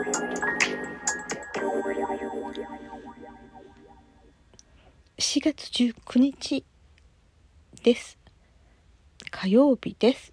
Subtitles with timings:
[0.00, 0.02] 4
[5.42, 6.64] 月19日
[7.82, 8.16] です。
[9.30, 10.32] 火曜日です。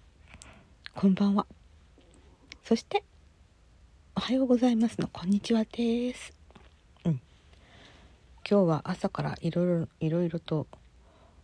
[0.94, 1.46] こんばんは。
[2.64, 3.04] そして
[4.16, 6.32] おはようございますのこんにちはです。
[7.04, 7.20] うん。
[8.50, 10.66] 今日は朝からいろいろいろいろと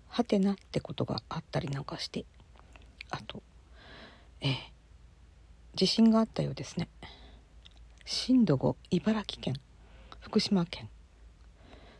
[0.08, 2.24] はてなってことがあったりなんかして
[3.10, 3.42] あと
[4.40, 4.50] えー、
[5.74, 6.88] 地震があったようですね。
[8.06, 9.54] 震度5茨城県
[10.20, 10.90] 福島県。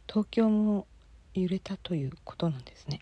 [0.07, 0.87] 東京も
[1.33, 3.01] 揺れたということなんですね。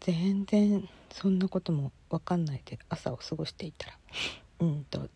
[0.00, 3.98] 全然そんなことも分かんないで朝を過ごしていたら
[4.60, 5.08] うんと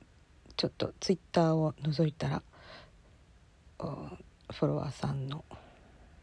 [0.56, 2.42] ちょっとツイッターを覗いたら
[3.78, 5.44] フォロワーさんの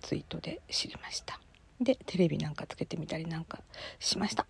[0.01, 1.39] ツイートで知りました。
[1.79, 3.61] でテレビなんかつけてみたりなんか
[3.99, 4.47] しました。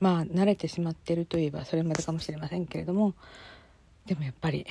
[0.00, 3.14] まあ慣れてしまってるといえばそれまでかもしれませんけれども
[4.06, 4.66] でもやっぱり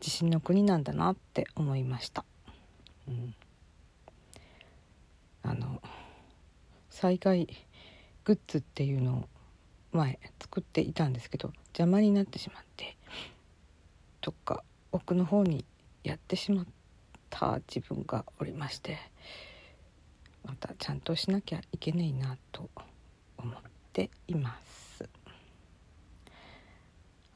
[0.00, 2.24] 地震の国なんだなって思いました、
[3.06, 3.34] うん、
[5.42, 5.82] あの
[6.88, 7.46] 災害
[8.24, 9.28] グッズっていうのを
[9.92, 12.96] 前作っていたんですけど邪魔になってしまって
[14.22, 15.64] どっか奥の方に
[16.04, 16.66] やってしまっ
[17.28, 18.98] た自分がおりまして
[20.44, 22.70] またちゃんとしなきゃいけないなと
[23.36, 25.08] 思ってています。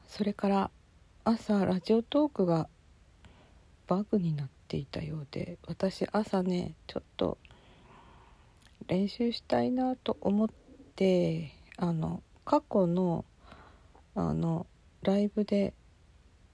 [0.07, 0.71] それから
[1.25, 2.69] 朝ラジオトークが
[3.87, 7.37] バグになっていたようで私朝ねちょっと
[8.87, 10.49] 練習したいなと思っ
[10.95, 13.25] てあの過去の
[14.15, 14.65] あの
[15.01, 15.73] ライブで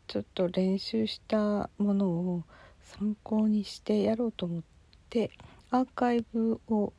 [0.07, 2.43] ちょっと練習したものを
[2.81, 4.63] 参考にしてやろうと思っ
[5.09, 5.31] て
[5.69, 6.91] アーカイブを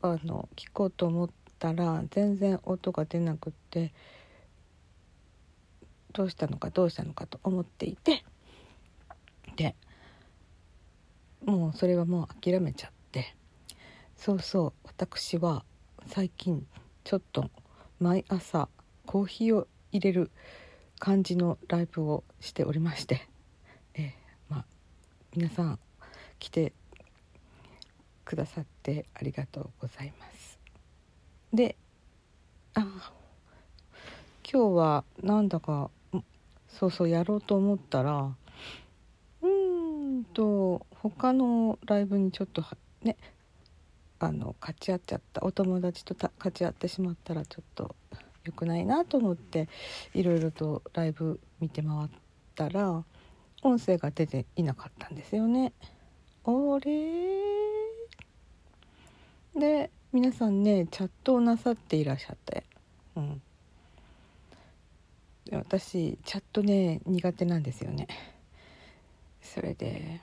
[0.00, 3.92] あの聞こうと思ったら全然音が出なくって
[6.12, 8.24] どうしたのかどうしたのかと思っていて
[9.56, 9.74] で
[11.44, 13.34] もうそれはもう諦めちゃって
[14.16, 15.64] そうそう私は
[16.06, 16.66] 最近
[17.04, 17.50] ちょっと
[18.00, 18.68] 毎朝
[19.06, 20.30] コーヒーを入れる
[20.98, 23.26] 感じのライブをしておりまして、
[23.94, 24.14] え、
[24.48, 24.64] まあ
[25.34, 25.78] 皆さん
[26.38, 26.72] 来て
[28.24, 30.37] くださってありがとうございます。
[31.52, 31.76] で
[32.74, 32.80] あ
[34.50, 35.90] 今日はなんだか
[36.68, 38.34] そうそうやろうと思ったら
[39.42, 42.62] うんと他のライブにちょっと
[43.02, 43.16] ね
[44.18, 47.94] あの勝ち合っちゃったお友達と勝ち合ってしまったらちょっと
[48.44, 49.68] 良くないなと思って
[50.14, 52.08] いろいろとライブ見て回っ
[52.54, 53.04] たら
[53.62, 55.72] 音声が出ていなかったんですよね。
[56.44, 56.50] あ
[56.80, 57.60] れ？
[59.58, 62.64] で皆さんねチャットをなさっていらっしゃって、
[63.14, 63.42] うん、
[65.52, 68.08] 私チャットね苦手なんですよね。
[69.42, 70.22] それで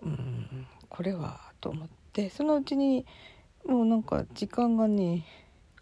[0.00, 2.30] うんこれはと思って。
[2.30, 3.04] そのうちに
[3.66, 5.26] もうなんか時間がね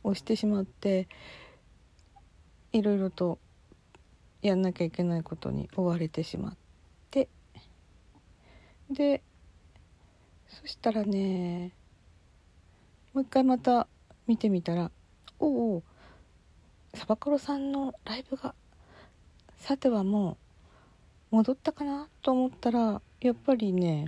[0.02, 1.06] 押してしまって
[2.72, 3.38] いろいろと
[4.42, 6.56] やんなきゃいけないことに追われてしまっ
[7.12, 7.28] て。
[8.90, 9.22] で
[10.60, 11.72] そしたらね
[13.12, 13.86] もう一回また
[14.26, 14.90] 見てみたら
[15.38, 15.46] お
[15.76, 15.82] お
[16.94, 18.54] サバカロさんのライブが
[19.58, 20.38] さてはも
[21.32, 24.06] う戻ったかなと思ったらやっぱりね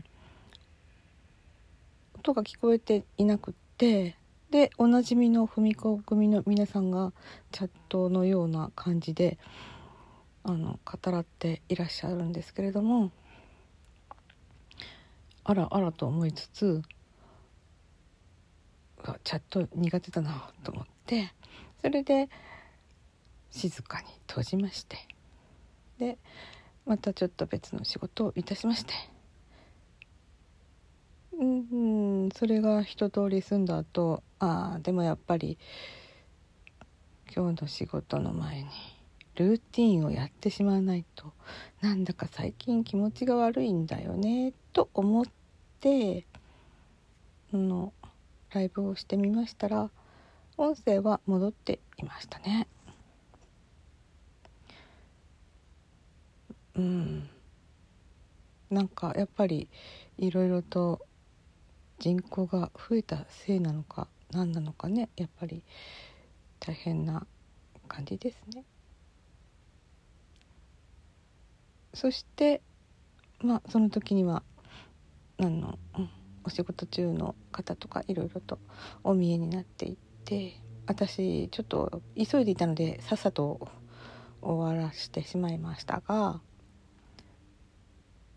[2.19, 4.16] 音が聞こえていなくって
[4.50, 7.12] でおなじみの文子組の皆さんが
[7.53, 9.38] チャットのような感じで
[10.44, 13.10] あの語らっていらっしゃるんですけれども
[15.44, 16.82] あらあらと思いつつ
[19.25, 21.32] チャット苦手だなと思って
[21.81, 22.28] それで
[23.50, 24.99] 静かに閉じまして
[25.99, 26.19] で
[26.84, 28.94] またちょっと別の仕事をいたしまして
[31.38, 35.59] うんそれが一通り済んだ後ああでもやっぱり
[37.34, 38.69] 今日の仕事の前に
[39.38, 41.32] ルーティンをやってしまわないと
[41.81, 45.25] なんだか最近気持ちが悪いんだよねと思っ
[45.81, 46.26] て
[47.52, 47.93] の
[48.50, 49.90] ライブをしてみましたら
[50.56, 52.67] 音声は戻っていましたね。
[56.75, 57.29] うん
[58.70, 59.69] なんかやっぱり
[60.17, 61.06] いろいろと
[62.00, 65.62] 人口が増えたせいなのか何なのかねやっぱり
[66.58, 67.25] 大変な
[67.87, 68.64] 感じですね。
[71.94, 72.61] そして
[73.40, 74.43] まあその時には
[75.40, 75.79] あの、
[76.44, 78.58] お仕事中の方とかいろいろと
[79.05, 80.55] お見えになっていって
[80.87, 83.69] 私ちょっと急いでいたのでさっさと
[84.40, 86.40] 終わらしてしまいましたが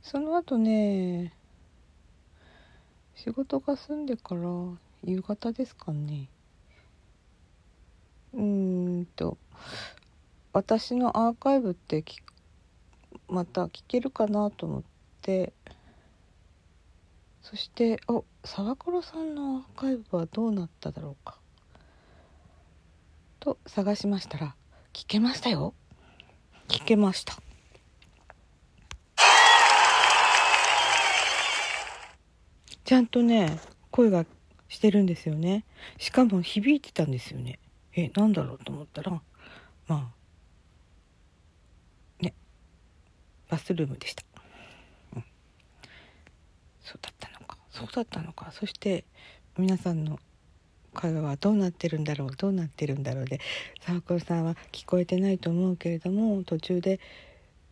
[0.02, 1.34] その後ね
[3.16, 4.42] 仕事が済んでから
[5.04, 6.28] 夕方ですかね。
[8.34, 9.38] うんと
[10.54, 12.04] 私のアーカイブって
[13.32, 14.84] また聞けるかなと思っ
[15.22, 15.54] て。
[17.42, 21.40] そしてお沢黒さんのアーカイブはどうなっただろうか。
[23.40, 24.56] と探しましたら
[24.94, 25.74] 聞けましたよ。
[26.68, 27.42] 聞けました。
[32.84, 33.58] ちゃんとね
[33.90, 34.26] 声が
[34.68, 35.66] してるんですよね。
[35.98, 37.60] しかも響いてたんですよね。
[37.94, 39.12] えなんだろうと思ったら
[39.88, 40.12] ま
[42.20, 42.34] あね
[43.52, 44.24] バスルームでした、
[45.18, 45.24] うん、
[46.82, 47.58] そうだったのか。
[47.70, 48.52] そうだったのか。
[48.54, 49.04] そして
[49.58, 50.20] 皆さんの
[50.94, 52.32] 会話はどうなってるんだろう。
[52.36, 53.42] どうなってるんだろうで
[53.82, 57.02] サークルさんは聞こえてないと思うけれども途中で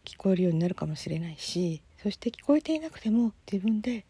[0.04, 4.06] 聞こえるようになるかもしれないしそして聞こえていなくても自分で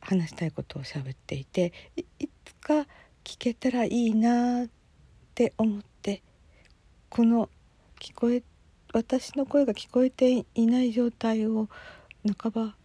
[0.00, 2.86] 話したいことを喋っていていつか
[3.22, 4.68] 聞けたらいいなっ
[5.34, 6.22] て思って
[7.08, 7.48] この
[8.00, 8.42] 聞こえ
[8.92, 11.68] 私の声が聞こえていない状態を
[12.38, 12.76] 半ば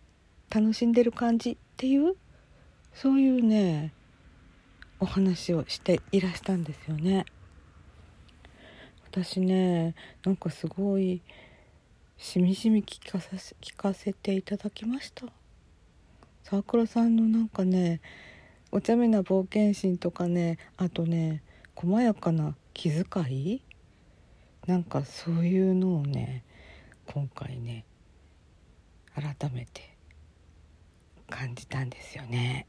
[0.50, 2.15] 楽しんでる感じっていう
[2.94, 3.94] そういうね
[5.01, 7.25] お話をしていらしたんですよね。
[9.12, 11.21] 私ねなんかすごい
[12.18, 15.25] しみじみ聞かさ聞かせていただきました。
[16.44, 18.00] 沢倉さんのなんかね
[18.71, 21.44] お茶目な冒険心とかねあとね
[21.75, 23.62] 細やかな気遣い
[24.67, 26.43] なんかそういうのをね
[27.05, 27.85] 今回ね
[29.15, 29.95] 改めて
[31.29, 32.67] 感じたんですよね。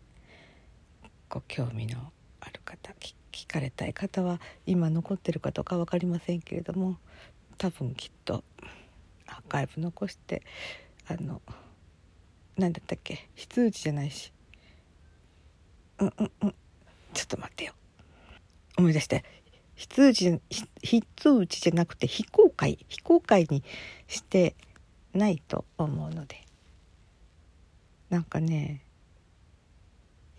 [1.28, 1.98] ご興味の
[2.40, 2.94] ある方
[3.32, 6.96] 聞かれたい方は今残ってるかどうか分かりませんけれども
[7.58, 8.42] 多分きっと
[9.26, 10.42] アーカイブ残して
[11.06, 11.42] あの
[12.56, 14.32] 何だったっけ非通知じゃないし
[15.98, 16.54] うんうんうん
[17.12, 17.74] ちょっと待ってよ
[18.78, 19.24] 思い出して
[19.78, 20.40] 非通知
[20.82, 23.62] 非通知じゃなくて非公開非公開に
[24.08, 24.56] して
[25.14, 26.42] ないと思うので。
[28.10, 28.82] なんかね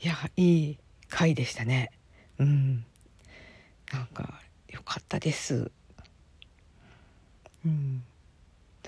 [0.01, 0.77] いやいい
[1.07, 1.89] 回でしたね。
[2.38, 2.83] うん。
[3.94, 5.71] なんか良かったです。
[7.65, 8.03] うん。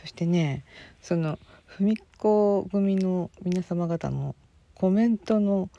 [0.01, 0.65] そしてね
[1.01, 1.39] その
[1.77, 4.35] 文子組の皆様方の
[4.75, 5.69] コメントの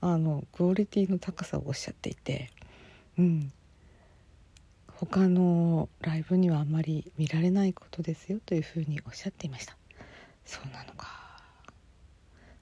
[0.00, 2.50] あのクオリティの高さをおっしゃっていて、
[3.16, 3.52] うん、
[5.00, 9.76] 他のライブにはあまり見られないことですよというふうにおっしゃっていました。
[10.44, 11.06] そうなのか。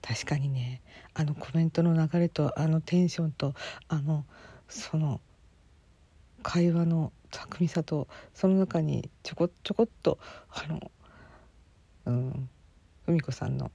[0.02, 0.82] 確かにね
[1.14, 3.54] あのコメントの流れとあのテンションと
[3.88, 4.26] あの
[4.68, 5.22] その
[6.42, 10.18] 会話の巧みさとその中にちょこちょこっと
[10.50, 10.90] あの
[12.04, 12.50] うん
[13.06, 13.72] 海子さんの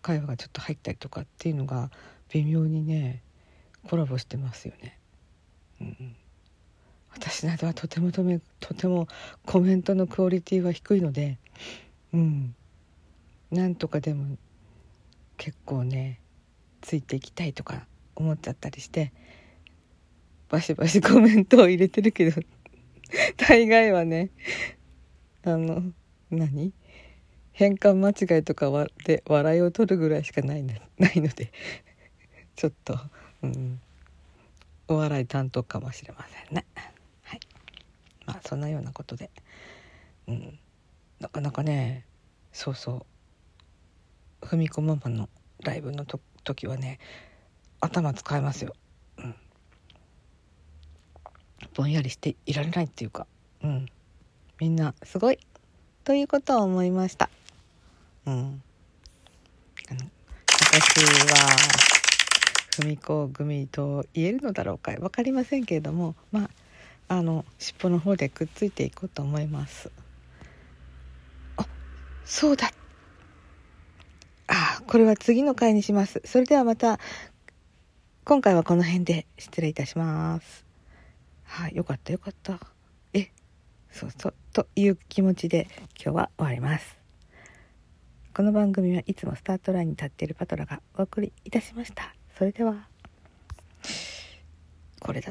[0.00, 1.90] 会話がちょっと入ったりとかっていうのが
[2.30, 3.22] 微妙にね
[3.86, 4.98] コラボしてますよね。
[5.82, 6.16] うん、
[7.16, 9.06] 私などはとてもとめとても
[9.46, 11.38] コメントのクオリティは低いので、
[12.12, 12.54] うん、
[13.50, 14.36] なんとかでも
[15.36, 16.20] 結構ね
[16.80, 19.12] ついていきたいとか思っちゃったりして
[20.48, 22.42] バシバシコメントを入れてるけど
[23.36, 24.30] 大概はね
[25.44, 25.82] あの
[26.30, 26.72] 何？
[27.52, 28.70] 変換間違いとか
[29.04, 30.62] で笑いを取るぐらいしかない
[30.98, 31.52] ないので
[32.56, 32.98] ちょっと、
[33.42, 33.80] うん、
[34.88, 36.66] お笑い担当かもしれませんね。
[38.26, 39.30] まあそんなようなことで、
[40.26, 40.58] うん、
[41.20, 42.06] なかなかね
[42.52, 43.06] そうそ
[44.42, 44.46] う。
[44.46, 45.28] 踏み込ママの
[45.62, 46.04] ライブの
[46.44, 46.98] 時はね
[47.80, 48.74] 頭使えますよ。
[49.18, 49.34] うん、
[51.74, 53.26] ぼんやりしていられないっていうか、
[53.62, 53.86] うん、
[54.60, 55.38] みんなすごい。
[56.04, 57.30] ということを思いました。
[58.26, 58.62] うん。
[60.56, 61.56] 私は、
[62.82, 66.50] 文子組と言えるのだろうか分かりませんけれども、まあ、
[67.08, 69.90] あの、尻尾の方でくっついていこうと思います。
[71.56, 71.66] あ、
[72.24, 72.70] そうだ。
[74.46, 76.22] あ、これは次の回にします。
[76.24, 76.98] それではまた、
[78.24, 80.64] 今回はこの辺で失礼いたします。
[81.44, 82.58] はい、よかったよかった。
[83.12, 83.30] え、
[83.90, 85.68] そうそう、という気持ちで
[86.02, 86.98] 今日は終わります。
[88.34, 92.14] この番組はいつもスタートラインに立っているパトラがお送りいたしました。
[92.36, 92.88] それでは、
[95.00, 95.30] これだ。